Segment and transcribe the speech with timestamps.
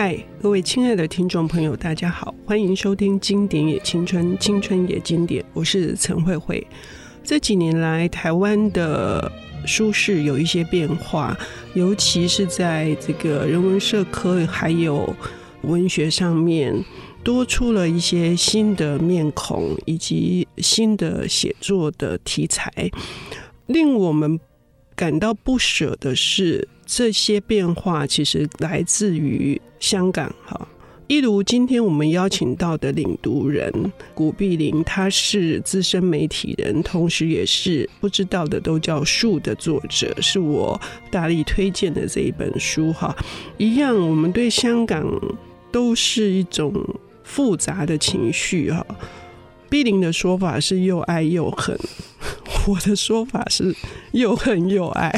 [0.00, 6.64] 嗨，各位亲爱的听众朋友，大家好，欢迎收听《经典也青春，青春也经典》，我是陈慧慧。
[7.24, 9.28] 这几年来，台湾的
[9.66, 11.36] 书市有一些变化，
[11.74, 15.12] 尤其是在这个人文社科还有
[15.62, 16.72] 文学上面，
[17.24, 22.70] 多出了一些新的面孔以及新的写作的题材，
[23.66, 24.38] 令我们
[24.94, 30.34] 感到不舍的是，这些变化其实来自于香港。
[30.46, 30.66] 哈，
[31.06, 33.70] 一如今天我们邀请到的领读人
[34.14, 42.90] 古碧玲，他是资深媒体人，同时也是不知道的都叫树的作者，是我大力推荐的这一本书。
[42.90, 43.14] 哈，
[43.58, 45.06] 一样，我们对香港
[45.70, 46.72] 都是一种
[47.22, 48.70] 复杂的情绪。
[48.70, 48.84] 哈，
[49.68, 51.78] 碧玲的说法是又爱又恨。
[52.66, 53.74] 我的说法是
[54.12, 55.10] 又恨又爱，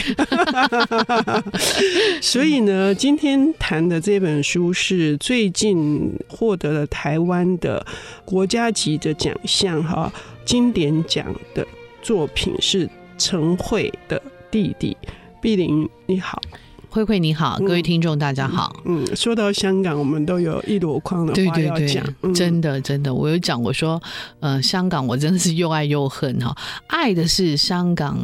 [2.23, 7.85] 所以呢，今天谈的这本书是最近获得了台湾的
[8.25, 10.13] 国家级的奖项哈，
[10.45, 11.67] 经典奖的
[12.03, 12.89] 作品是
[13.19, 14.97] 陈慧的弟弟。
[15.41, 16.41] 碧玲，你好。
[16.91, 18.75] 慧慧你好，各位听众大家好。
[18.85, 21.77] 嗯，嗯，说到香港，我们都有一箩筐的话要讲。
[21.77, 24.03] 对对对，嗯、真的真的，我有讲，我说，
[24.41, 26.53] 呃，香港我真的是又爱又恨哈。
[26.89, 28.19] 爱的是香港，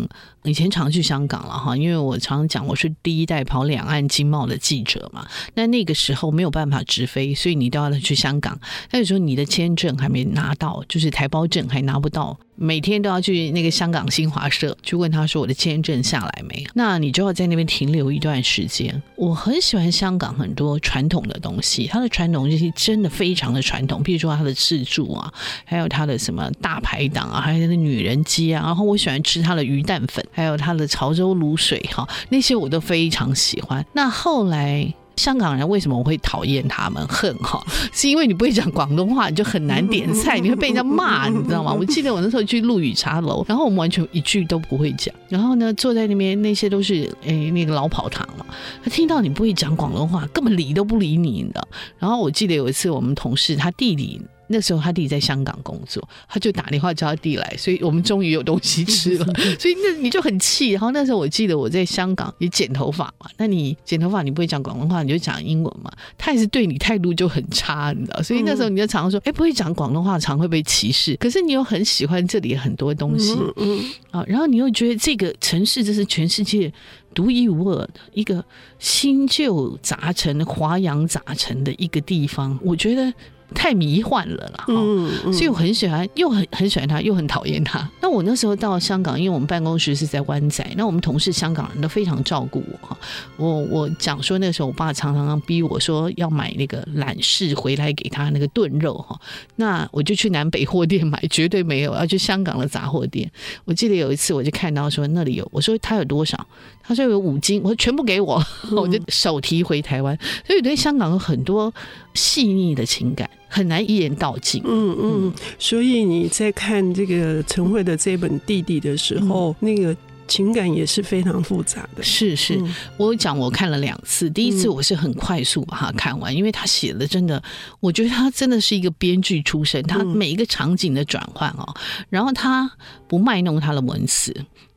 [0.46, 5.26] 以前常去香港了哈，因为我常常讲，我是第一代跑两岸经贸的记者嘛。
[5.54, 8.58] 那那个时候没有办法直飞，所以你都要去香港。
[8.92, 12.38] 那个时候你的签证还没拿到，就是台胞证还拿不到。
[12.58, 16.70] 每天都要去那个香港新华社去问他说，我的签证下来没有？
[16.72, 19.02] 那你就要在那边停留一段时间。
[19.16, 25.30] 我很喜欢香港很多传统的东西，它的传统东西真的非常的传统，比如说它的自助啊，
[25.66, 33.82] 还有它的什么大排档啊，还有那个女人街啊，然后我喜欢吃它的鱼蛋粉，还有他的潮州卤水哈，那些我都非常喜欢。
[33.94, 34.92] 那后来。
[35.16, 37.58] 香港人为什么我会讨厌他们恨哈？
[37.90, 41.72] 是因为你不会讲广东话，你就很难点菜，你会被人家骂，你知道吗？
[41.80, 48.44] 我记得我那时候去陆羽茶楼，然后我们完全一句都不会讲，然后呢，坐在那边那些都是诶那个老跑堂了，
[48.84, 51.66] 他听到你不会讲广东话，根本理都不理你，你知道？
[51.98, 54.20] 然后我记得有一次我们同事他弟弟。
[54.48, 59.26] 那时候他弟在香港工作，他就打电话叫他弟来，所以我们终于有东西吃了。
[59.58, 60.70] 所以那你就很气。
[60.70, 65.90] 然后那时候我记得我在香港也剪头发嘛，那你剪头发你不会讲广东话，你就讲英文嘛。
[66.16, 68.22] 他也是对你态度就很差，你知道。
[68.22, 71.16] 所以那时候你就常常说，哎，不会讲广东话，常会被歧视。
[71.16, 76.72] 可是你又很喜欢这里很多东西，嗯啊，然后你又觉得这个城市这是全世界
[77.14, 78.44] 独一无二的一个
[78.78, 83.12] 新旧杂陈、华洋杂陈的一个地方，我觉得。
[83.54, 87.88] 太迷幻了啦，嗯，嗯，所以我很喜欢，又很很喜欢他，又很讨厌他。
[88.02, 92.98] 那我那时候到香港，因为我们办公室是在湾仔，那我们同事香港人都非常照顾我哈。
[93.36, 99.18] 我我讲说那时候我爸常常逼我说要买那个懒式回来给他那个炖肉哈，
[99.56, 103.30] 那我就去南北货店买，绝对没有要去香港的杂货店。
[103.64, 106.46] 我记得有一次我就看到说那里有，我说他有多少，
[106.86, 108.42] 他说有五斤，我说全部给我，
[108.72, 110.16] 我就手提回台湾。
[110.46, 111.72] 所以对香港有很多
[112.14, 113.28] 细腻的情感。
[113.48, 114.60] 很难一言道尽。
[114.66, 122.02] 嗯嗯，所以你在看这个陈慧的这本《弟弟》的时候，嗯、那个情感也是非常复杂的。
[122.02, 127.42] 是是，嗯、我讲我看了两次，第一次我是很快速把它看完，嗯、因为他写的真的，
[127.80, 131.74] 我觉得他真的是一个编剧出身，他每一个场景的转换哦，
[132.10, 132.70] 然后他
[133.08, 134.34] 不卖弄他的文词。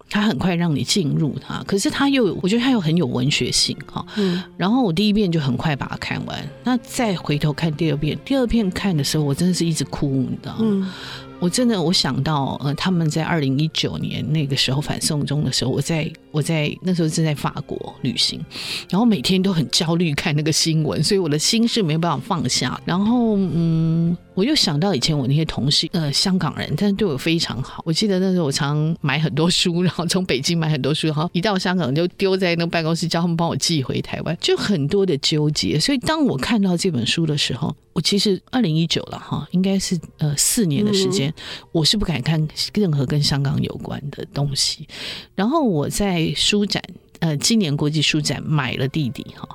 [0.09, 4.06] 他很快让你进入他，可是他又，我觉得他又很有文学性哈。
[4.18, 4.42] 嗯。
[4.58, 10.58] 然后我第一遍就很快把它看完，那再回头看第二遍，第二遍看的时候，我真的是一直哭，你知道吗？
[10.62, 10.92] 嗯。
[11.42, 18.44] 我真的，我想到呃，他们在二零一九年那个时候反送中的时候，我在我在那时候正在法国旅行，
[18.90, 22.78] 然后每天都很焦虑看那个新闻，所以我的心是没有办法放下。
[22.84, 24.18] 然后嗯。
[24.40, 27.84] 我又想到以前我那些同事，呃，香港人，但是对我非常好。
[27.86, 35.78] 我记得那时候我常买很多书，然后从北京买很多书，然后一到香港就丢在那个办公室，叫他们帮我寄回台湾，就很多的纠结。
[35.78, 41.34] 所以当我看到这本书的时候，我其实二零一九了哈，应该是呃四年的时间，
[41.74, 44.88] 我是不敢看任何跟香港有关的东西。
[45.35, 46.82] 然后我在书展。
[47.20, 49.48] 呃，今年国际书展买了弟弟哈，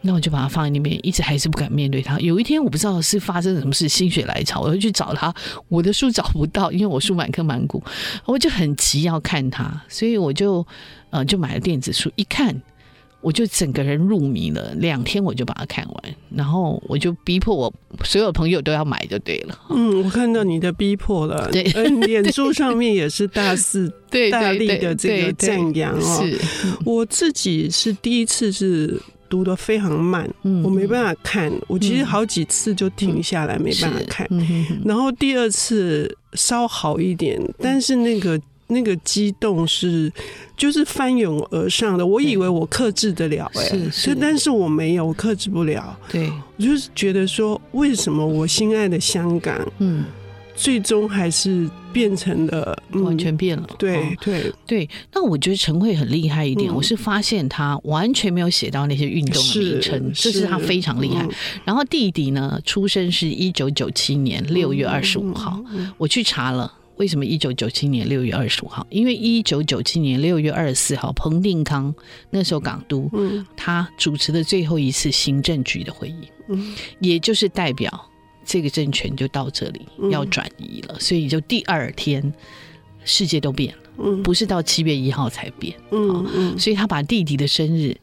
[0.00, 2.18] 那我就把它放在那边，一直还是不敢面对他。
[2.18, 5.32] 有一天我不知道是发生什么事，心血来潮，我就去找他，
[5.68, 7.82] 我的书找不到，因为我书满坑满谷，
[8.24, 10.66] 我就很急要看他，所以我就
[11.10, 12.60] 呃就买了电子书，一看。
[13.26, 17.74] 我就整个人入迷了，两天我就把它看完，然后我就逼迫我
[18.04, 19.58] 所有朋友都要买就对了。
[19.70, 21.64] 嗯，我看到你的逼迫了， 对，
[22.06, 23.92] 脸书上面也是大肆
[24.30, 26.22] 大力的这个赞扬哦。
[26.22, 26.38] 是，
[26.84, 28.96] 我自己是第一次是
[29.28, 31.52] 读的非常慢，嗯我没办法看。
[31.66, 34.28] 我其实好几次就停下来，没办法看。
[34.84, 40.12] 然后第二次稍好一点，但是那个那个激动是
[40.56, 42.06] 就是翻涌而上的。
[42.06, 45.98] 我以为我克制得了、欸，哎，是是但是我没有，我克制不了。
[46.10, 50.04] 对，我就是觉得说，为什么我心爱的香港，嗯，
[50.54, 53.66] 最终还是变成了、嗯、完全变了。
[53.78, 61.24] 对哦对对，那我觉得陈慧很厉害一点，嗯我是发现他完全没有写到那些运动的名称，这是他非常厉害。
[61.24, 61.30] 嗯
[61.64, 66.72] 然后弟弟呢，出生是一九九七年六月二十五号，嗯我去查了。
[66.96, 68.86] 为什么一九九七年六月二十五号？
[68.90, 71.94] 因为一九九七年六月二十四号，彭定康
[72.30, 73.46] 那时候港督，嗯。
[73.56, 76.74] 他主持的最后一次行政局的会议，嗯。
[77.00, 78.10] 也就是代表
[78.44, 80.10] 这个政权就到这里嗯。
[80.10, 82.32] 要转移了，所以就第二天
[83.04, 84.22] 世界都变了，嗯。
[84.22, 86.58] 不是到七月一号才变，嗯嗯。
[86.58, 87.96] 所以他把弟弟的生日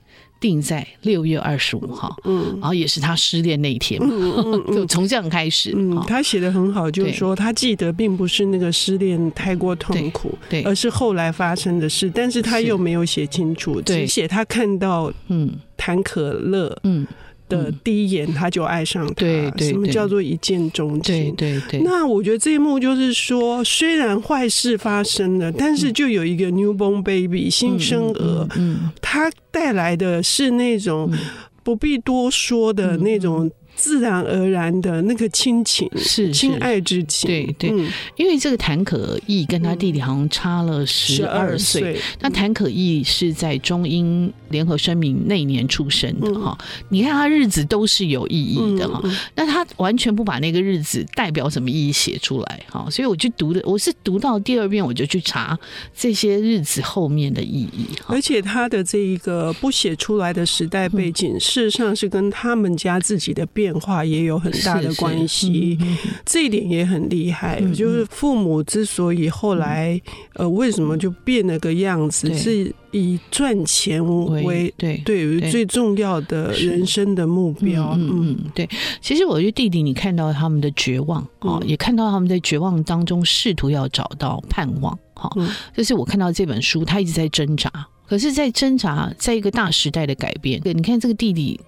[0.43, 2.57] 定在六月二十五号，嗯。
[2.59, 5.71] 然后也是他失恋那一天嘛，嗯嗯 就从这样开始。
[5.73, 14.01] 嗯哦，他写的很好，就是说他记得并不是那个失恋太过痛苦，对而是后来发生的事，但是他又没有写清楚，对。
[14.01, 15.49] 只写他看到嗯。
[15.75, 17.05] 谭可乐嗯，
[17.53, 21.33] 的第一眼他就爱上他，对对什么叫做一见钟情？
[21.35, 31.19] 对对，那我觉得这一幕就是说，虽然坏事发生了，但是就有一个 newborn baby 新生儿，嗯他带来的是那种嗯。
[31.65, 36.33] 不必多说的那种自然而然的那个亲情，是是。
[36.33, 37.25] 亲爱之情。
[37.25, 37.69] 对对。
[37.71, 37.89] 嗯。
[38.17, 41.81] 因为这个谭可义跟他弟弟好像差了十二岁。
[41.81, 46.41] 岁，那谭可义是在中英联合声明那一年出生的嗯。
[46.41, 46.57] 哈，
[46.87, 49.13] 你看他日子都是有意义的哈，嗯。
[49.35, 55.59] 那他完全不把那个日子代表什么意义写出来哈，所以我就读的，我是读到第二遍我就去查
[55.93, 65.75] 这些日子后面的意义而，且他的这一个不写出来的时代背景，事实上是跟他们家自己的变化也有很大的关系。
[65.75, 69.99] 是是嗯这一点也很厉害，嗯就是父母之所以后来
[70.35, 74.01] 呃为什么就变了个样子，是以赚钱
[74.41, 77.95] 为对对于最重要的人生的目标。
[77.99, 78.69] 嗯对。
[79.01, 84.97] 其实我觉得弟弟，你看到他们的绝望啊，嗯也看到他们在绝望当中试图要找到盼望。
[85.15, 87.69] 哈、嗯这是我看到这本书，他一直在挣扎。
[88.05, 90.59] 可是，在挣扎，在一个大时代的改变。
[90.61, 91.59] 对，你看这个弟弟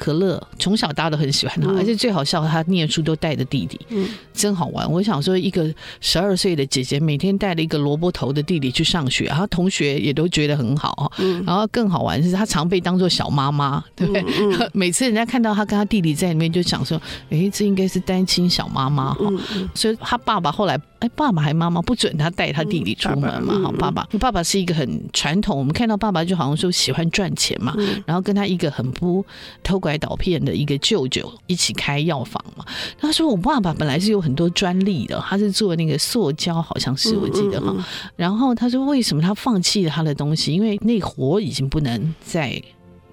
[0.00, 4.90] 可乐，从小大家都很喜欢他，嗯而且最好笑，他念书都带着弟弟，嗯真好玩。
[4.90, 5.70] 我想说，一个
[6.00, 11.12] 十二岁的姐姐每天带了一个萝卜头的弟弟去上学，然后同学也都觉得很好。
[11.18, 14.24] 嗯然后更好玩的是，他常被当做小妈妈，对不对？
[14.72, 16.98] 每次人家看到他跟他弟弟在里面，就想说
[17.28, 19.18] ：“诶，这应该是单亲小妈妈哈。
[19.20, 23.54] 嗯嗯所以他爸爸后来，哎，爸爸还妈妈不准他带他弟弟出门嘛？
[23.56, 29.24] 嗯哈，爸爸，爸爸是一个很传统，我们看到爸爸就好像说喜欢赚钱嘛，嗯然后跟他一个很不
[29.62, 32.64] 偷拐倒骗的一个舅舅一起开药房嘛。
[32.98, 37.74] 他说我爸爸本来是有很多专利的，他是做那个塑胶，好像是我记得哈。
[38.14, 40.52] 然后他说为什么他放弃了他的东西？
[40.52, 42.62] 因为那活已经不能再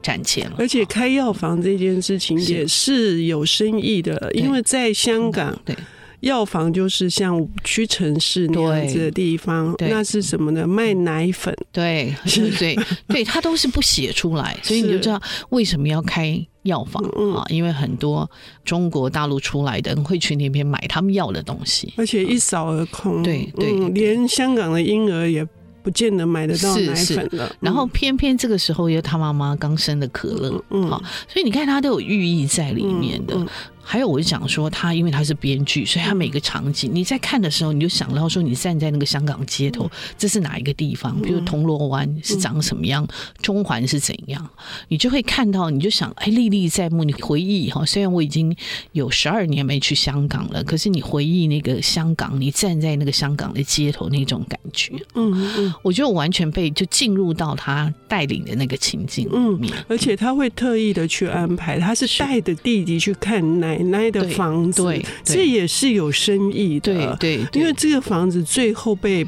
[0.02, 5.74] 赚钱了，而且开药房这件事情也是有生意的，因为在香港，对。
[6.22, 10.66] 药房就是像五区城市那样子的地方，那是什么呢？
[10.66, 12.76] 卖奶粉，对，对对
[13.08, 17.04] 对，他都是不写出来，所以你就知道为什么要开药房
[17.36, 17.46] 啊？
[17.50, 18.30] 因为很多
[18.66, 23.22] 中国大陆出来的人会去那边买他们要的东西，而且一扫而空。
[23.22, 25.48] 对对，嗯，连香港的婴儿也
[25.84, 27.56] 不见得买得到奶粉了。
[27.60, 30.98] 然后偏偏这个时候又他妈妈刚生的可乐，嗯，好，
[31.32, 33.38] 所以你看它都有寓意在里面的。
[33.90, 41.18] 还有，我就想说，他因为他是编剧，所以他每个场景你在看的时候，你就想到说，你站在那个香港街头，这是哪一个地方？
[41.22, 43.08] 比如铜锣湾是长什么样，
[43.42, 44.46] 中环是怎样，
[44.90, 47.06] 你就会看到，你就想，哎，历历在目。
[47.06, 48.54] 你回忆哈，虽然我已经
[48.92, 63.77] 有十二年没去香港了，可是你回忆那个香港，你站在那个香港的街头那种感觉，嗯嗯，我觉得我完全被就进入到他带领的那个情境里面，而且他会特意的去安排，他是带着弟弟去看奶。
[63.84, 65.06] 奶奶的房子，对，对。
[65.24, 69.26] 这也是有生意的，对，对，因为这个房子最后被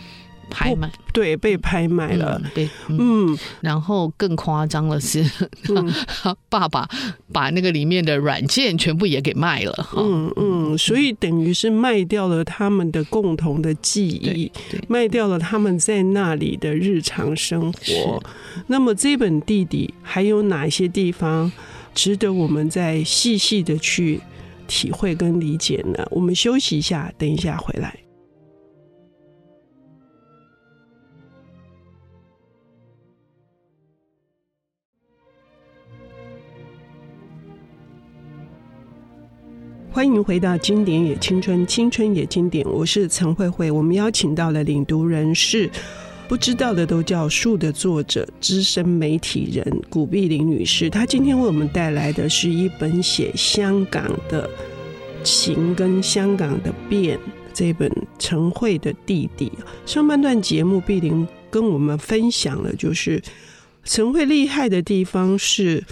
[0.49, 3.37] 拍卖，对，被拍卖了，对，嗯，嗯。
[3.61, 5.23] 然后更夸张的是，
[5.69, 5.93] 嗯、
[6.49, 6.87] 爸爸
[7.31, 14.51] 把那个里面的软件全部也给卖了，嗯嗯，所以等于是卖掉了他们的共同的记忆，
[14.87, 18.23] 卖掉了他们在那里的日常生活。
[18.67, 21.51] 那么这本弟弟还有哪些地方？
[21.95, 24.21] 值得我们再细细的去
[24.69, 26.07] 体会跟理解呢？
[26.11, 27.93] 我们休息一下等一下回来。
[39.91, 45.69] 欢迎回到经典也青春青春也经典我是陈慧慧我们邀请到了领读人士
[46.29, 50.87] 不知道的都叫树的作者、资深媒体人古碧玲女士。
[50.87, 54.47] 她今天为我们带来的是一本写香港的
[55.23, 57.19] 情跟香港的变
[57.51, 59.51] 这本陈慧的弟弟。
[59.87, 63.19] 上半段节目，碧玲跟我们分享了，就是
[63.83, 65.83] 陈慧厉害的地方是。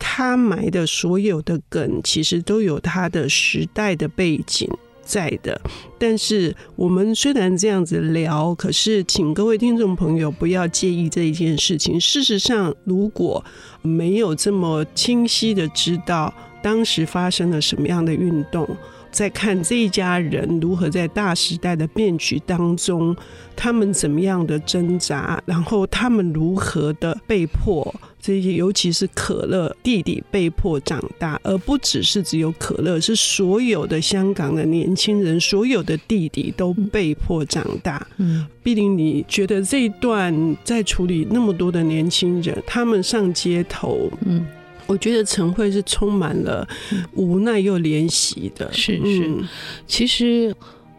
[0.00, 4.68] 他埋的所有的梗，其实都有他的时代的背景
[5.08, 5.58] 在的。
[5.98, 11.98] 但是我们虽然这样子聊，可是请各位听众朋友不要介意这一件事情。
[11.98, 13.42] 事实上，如果
[13.80, 18.68] 没有这么清晰的知道当时发生了什么样的运动，
[19.10, 23.16] 在看这一家人如何在大时代的变局当中，
[23.56, 27.94] 他们怎么样的挣扎，然后他们如何的被迫。
[28.28, 38.06] 这些，尤其是可乐弟弟被迫长大，而不只是只有可乐，是所有的香港的年轻人，所有的弟弟都被迫长大。
[38.18, 44.46] 嗯，碧玲，你觉得这一段在处理那么多的年轻人，他们上街头，嗯，
[44.86, 46.68] 我觉得陈慧是充满了
[47.14, 48.70] 无奈又怜惜的。
[48.74, 49.48] 是是，嗯，
[49.86, 50.54] 其实。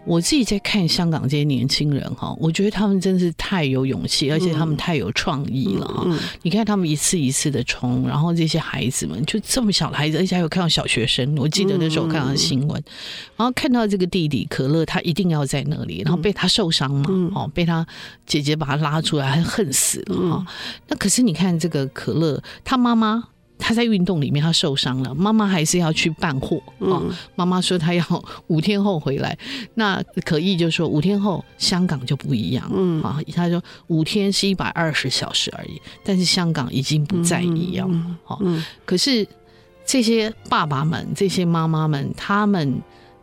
[0.05, 6.07] 我自己在看香港这些年轻人哈，我觉得他们真是太有勇气，而且他们太有创意了哈。
[6.41, 11.37] 你看他们一次一次的冲，然后这些孩子们就这么小的孩子，而且还有看到小学生。
[11.37, 12.81] 我记得那时候看到新闻，
[13.35, 17.85] 然后看到这个弟弟可乐，他一定要在那里，然后被他受伤嘛，哦，被他
[18.25, 20.45] 姐姐把他拉出来，还恨死了哈。
[20.87, 23.25] 那可是你看这个可乐，他妈妈。
[23.59, 27.03] 他在运动里面，他受伤了，妈妈还是要去办货啊。
[27.35, 28.03] 妈妈说他要
[28.47, 29.37] 五天后回来，
[29.75, 33.19] 那可意就说五天后香港就不一样了啊。
[33.35, 38.17] 他说五天是一百二十小时而已，但是香港已经不再一样了。
[38.23, 38.41] 好，
[38.85, 39.27] 可是
[39.85, 42.81] 这些爸爸们、这些妈妈们，他们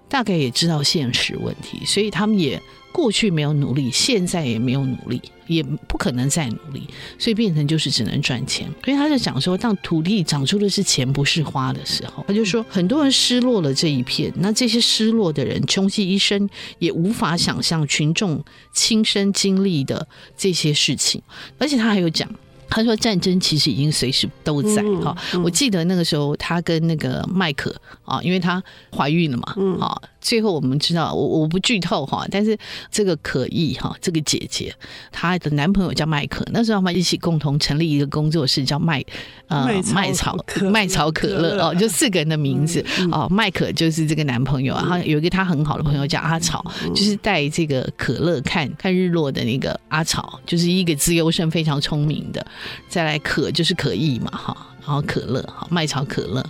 [0.09, 2.63] 大概也知道现实问题，所以他们也。
[2.97, 6.89] 过去没有努力，现在也没有努力，也不可能再努力，
[7.19, 8.67] 所以变成就是只能赚钱。
[8.83, 16.49] 所以他就讲说，当土地长出的是钱不是花的时候，他就说很多人失落了这一片，那这些失落的人穷其一生
[16.79, 21.21] 也无法想象群众亲身经历的这些事情，
[21.59, 22.27] 而且他还有讲。
[22.69, 25.17] 他说：“战争其实已经随时都在哈。
[25.43, 28.63] 我记得那个时候，他跟那个麦可啊，因为她
[28.95, 32.57] 怀孕了嘛，啊，最后我们知道，我我不剧透哈，但是
[32.91, 34.75] 这个可意哈，这个姐姐
[35.11, 39.05] 她的男朋友叫麦可，那时候他们一起共同成立一个工作室，叫麦
[39.49, 40.37] 呃麦草
[40.71, 52.45] 麦草可乐哦， 就四个人的名字哦，麦可就是这个男朋友啊，他有一个他很好的朋友叫阿草，就是带这个可乐看看日落的那个阿草，就是一个资优生，非常聪明的。”
[52.89, 56.45] 再来可就是可意嘛哈，然后可乐哈，麦草可乐，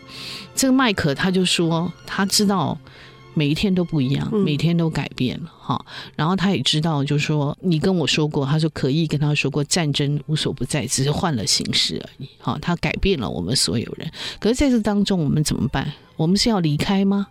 [0.54, 2.78] 这个麦可他就说他知道
[3.34, 5.84] 每一天都不一样，每天都改变了哈，
[6.14, 14.10] 然后他也知道就是说你跟我说过，他说可意跟他说过战争无所不在，只是换了形式而已哈，他改变了我们所有人，
[14.40, 15.92] 可是在这当中我们怎么办？
[16.16, 17.26] 我们是要离开吗？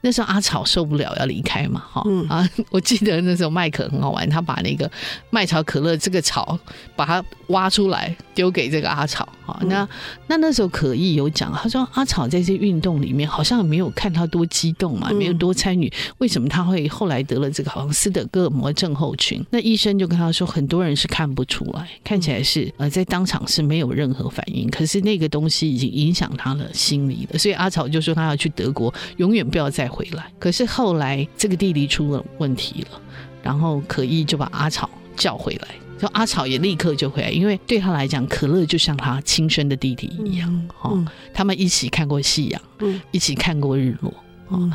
[0.00, 2.48] 那时候阿草受不了要离开嘛，哈、嗯、啊！
[2.70, 4.90] 我记得那时候麦可很好玩，他把那个
[5.30, 6.58] 麦草可乐这个草
[6.94, 9.68] 把它挖出来丢给这个阿草，哈、嗯。
[9.68, 9.88] 那
[10.28, 19.44] 那那时候可意有讲，他说阿草在这些运动里面好像没有看他多激动嘛，没有多参与，为什么他会后来得了这个好像斯德哥尔摩症候群？
[19.50, 30.30] 那医生就跟他说，很多人是看不出来，看起来是呃在当场是没有任何反应，可是那个东西已经影响他的心理了，所以阿草就说他要去德国，永远不要再回来。
[30.38, 33.00] 可是后来这个弟弟出了问题了，
[33.42, 44.14] 然后可意就把阿草叫回来，就阿草也立刻就回来，因为对他来讲，可乐就像他亲生的弟弟一样，哈、嗯嗯，他们一起看过夕阳，嗯，一起看过日落，
[44.50, 44.72] 嗯，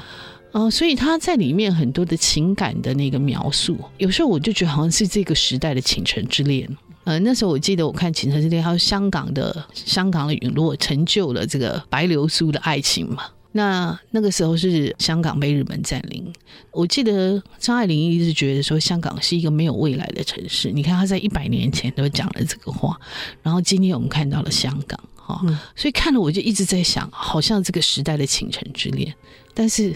[0.51, 6.69] 呃，所以他在里面很多的情感的那个描述，有时候我就觉得好像是这个时代的倾城之恋，
[7.05, 13.23] 呃，那时候我记得我看倾城之恋，还有香港的香港的陨落成就了这个白流苏的爱情嘛。
[13.55, 16.33] 那那个时候是香港被日本占领，
[16.71, 20.71] 我记得张爱玲一直觉得说香港是一个没有未来的城市。
[20.71, 22.99] 你看她在一百年前都讲了这个话，
[23.43, 25.39] 然后今天我们看到了香港，哈，
[25.75, 29.13] 所以看了我就一直在想，好像这个时代的倾城之恋，
[29.53, 29.95] 但是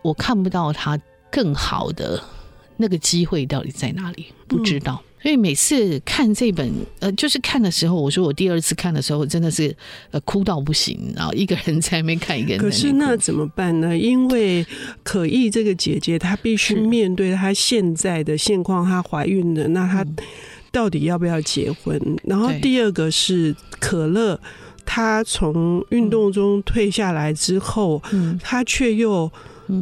[0.00, 0.96] 我看不到它
[1.30, 2.22] 更好的
[2.76, 5.02] 那个机会到底在哪里，不知道。
[5.22, 9.72] 所以每次看这本，呃，就是看的时候，我说我第二次看的时候，真的是
[10.10, 12.58] 呃哭到不行，然后一个人在那边看，一个人。
[12.58, 13.96] 可是那怎么办呢？
[13.96, 14.66] 因为
[15.04, 20.04] 可意这个姐姐，她必须面对她现在的现况，她怀孕了，那她
[20.72, 22.00] 到底要不要结婚？
[22.24, 24.40] 然后第二个是可乐，
[24.84, 28.02] 她从运动中退下来之后，
[28.42, 29.30] 她却又。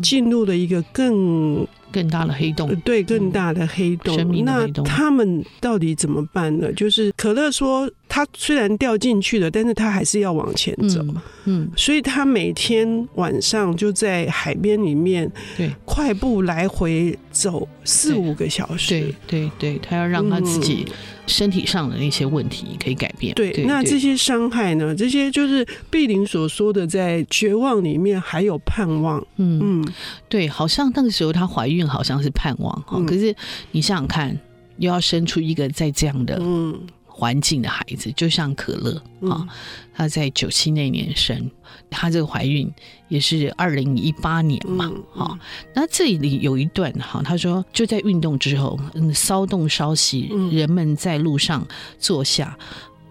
[0.03, 1.67] 进入了一个更。
[1.93, 4.17] 更大的黑洞，对，更大的黑洞。
[4.17, 6.73] 嗯、那他们到底怎么办呢？
[6.73, 11.01] 就是可乐说，他虽然掉进去了，但是他还是要往前走。
[11.03, 19.01] 嗯，嗯，所以他每天晚上就在海边里面，对，快步来回走四五个小时。
[19.01, 20.85] 对，对，对，他要让他自己。
[20.89, 20.95] 嗯
[21.31, 23.33] 身体上的那些问题可以改变。
[23.37, 24.93] 对，对那这些伤害呢？
[24.93, 29.25] 这些就是碧玲所说的，在绝望里面还有盼望。
[29.37, 29.93] 嗯嗯，
[30.29, 32.97] 对，好像那个时候她怀孕，好像是盼望哈。
[32.97, 33.33] 嗯、可是
[33.71, 34.37] 你想想看，
[34.79, 36.77] 又要生出一个在这样的嗯。
[37.21, 38.95] 环境的孩子，就像可乐
[39.29, 39.47] 啊，
[39.93, 41.51] 她在九七那年生，
[41.91, 42.73] 她这个怀孕
[43.09, 45.39] 也是二零一八年嘛，哈。
[45.75, 51.67] 那这里有一段哈，她说就在运动之后，嗯，骚动稍息，人们在路上
[51.99, 52.57] 坐下。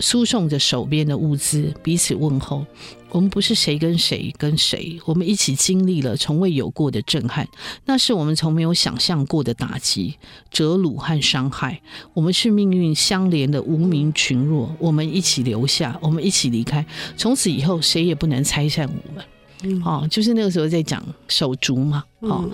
[0.01, 2.65] 输送着手边的物资，彼此问候。
[3.11, 7.47] 我们不是谁跟谁跟谁，我们一起经历了从未有过的震撼，
[7.85, 10.15] 那是我们从没有想象过的打击、
[10.51, 11.81] 折辱和伤害。
[12.13, 16.85] 我们是命运相连的无名群弱，我们一起留下，我们一起离开。
[17.17, 19.25] 从此以后，谁也不能拆散我们。
[19.63, 22.03] 嗯，哦，就是那个时候在讲手足嘛。
[22.19, 22.49] 哦，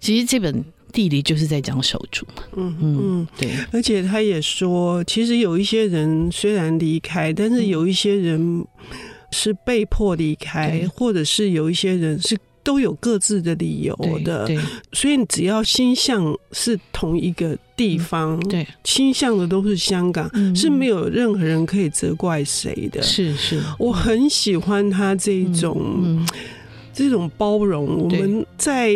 [0.00, 0.64] 其实这本。
[0.92, 2.26] 地理就是在讲手足，
[2.56, 8.66] 嗯嗯，对，而且他也说，其实有一些人虽然离开，但是有一些人
[9.30, 13.94] 是被迫离开，或者是有一些人是都有各自的理由
[14.24, 14.58] 的，对，
[14.92, 26.24] 所以只要心向是同一个地方，对，心向的都是香港，是没有任何人可以责怪谁的，是是，我很喜欢他这种
[26.92, 28.92] 这种包容，我们在。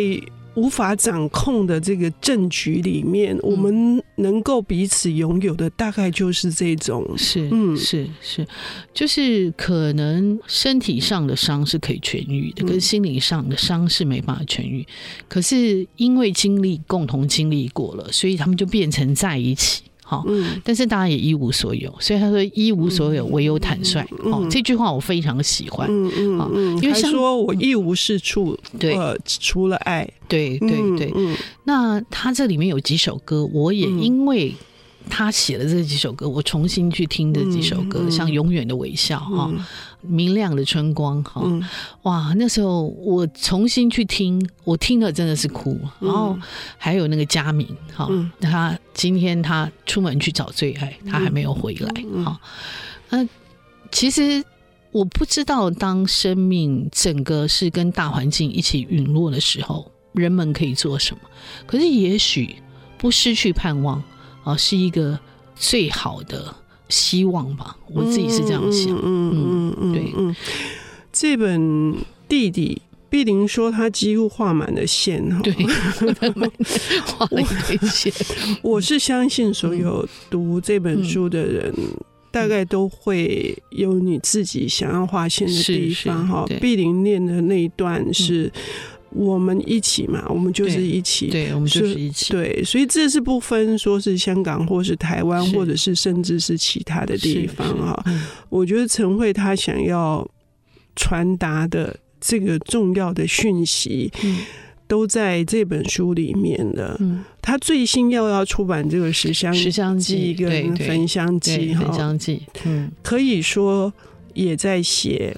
[0.55, 8.47] 无法掌控的这个政局里面，我们能够彼此拥有的，大概就是这种，是，嗯，是是，
[8.93, 14.85] 就是可能身体上的伤是可以痊愈的，跟心理上的伤是没办法痊愈。
[15.27, 19.83] 可是因为经历共同经历过了，所以他们就变成在一起。
[20.07, 20.23] 好，
[20.63, 24.07] 但是大家也一无所有，所以他说一无所有，唯有坦率。
[24.25, 25.87] 哦，这句话我非常喜欢。
[25.89, 30.07] 嗯嗯嗯，因为像说我一无是处，对，除了爱。
[30.27, 31.13] 对对对。
[31.65, 34.53] 那他这里面有几首歌，我也因为
[35.09, 39.51] 他写了这几首歌，我重新去听这几首歌，像《永远的微笑》哈。
[40.07, 41.63] 明亮的春光，哈、嗯，
[42.03, 42.31] 哇！
[42.37, 45.79] 那时候我重新去听，我听了真的是哭。
[45.99, 46.37] 然后
[46.77, 51.91] 还有那个佳明，哈、嗯，他今天他出门去找最爱，他还没有回来，
[52.23, 52.39] 哈。
[53.09, 53.27] 嗯，
[53.91, 54.43] 其实
[54.91, 61.21] 我不知道，当生命整个是跟大环境一起陨落的时候，人们可以做什么？
[61.65, 62.57] 可是也许
[62.99, 64.03] 不失去盼望
[64.45, 65.19] 啊，是一个
[65.57, 66.55] 最好的。
[66.87, 68.95] 希望吧，我自己是这样想。
[68.95, 70.35] 嗯嗯嗯，对。
[71.11, 71.95] 这本
[72.29, 72.79] 弟弟
[73.09, 75.41] 碧玲说，他几乎画满了线哈。
[75.41, 75.51] 对，
[77.07, 78.13] 画了一堆线。
[78.61, 81.73] 我是相信所有读这本书的人，
[82.31, 86.45] 大概都会有你自己想要画线的地方哈。
[86.61, 88.51] 碧玲念的那一段是。
[89.15, 98.03] 我们一起嘛，我们就是一起，对，我们就是一起，对，所以这是不分说是香港或是台湾，或者是甚至是其他的地方哈。
[98.49, 100.29] 我觉得陈慧她想要
[100.97, 104.11] 传达的这个重要的讯息，
[104.85, 106.99] 都在这本书里面了。
[107.41, 113.93] 他最新要要出版这个《十香十香记》跟《焚香记》哈，《焚香记》嗯，可以说
[114.33, 115.37] 也在写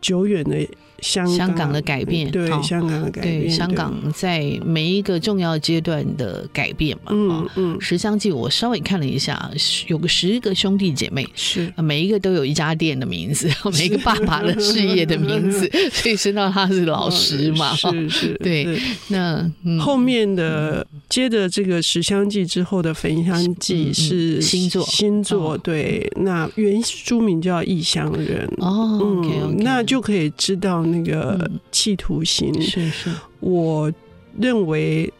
[0.00, 0.64] 久远的。
[1.02, 7.10] 香港，香港的改变，对香港的改变，对香港在每一个重要阶段的改变嘛。
[7.10, 9.50] 嗯嗯，十香记我稍微看了一下，
[9.88, 17.74] 有个十个兄弟姐妹，是每一个都有一家店的名字， 每一个爸爸的事业的名字， 所以知道他是老师嘛。
[17.74, 18.80] 是是，对。
[19.08, 26.08] 那后面的接着这个十香记之后的焚香记是星座星座对。
[26.16, 30.84] 那原书名叫异乡人哦，嗯，那就可以知道。
[30.92, 33.92] 那个企图心，嗯、是是，我
[34.38, 35.12] 认为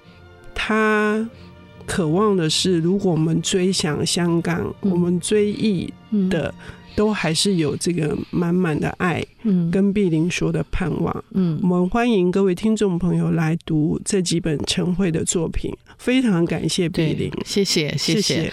[0.54, 1.28] 他
[1.87, 5.92] 渴望的是，如果我们追想香港，嗯、我们追忆
[6.30, 6.54] 的、嗯、
[6.94, 18.20] 都还是有这个满满的爱，嗯，跟碧玲说的盼望，嗯，我们欢迎各位听众朋友来读这几本陈慧的作品，非常感谢碧玲，谢谢谢谢。
[18.20, 18.52] 谢谢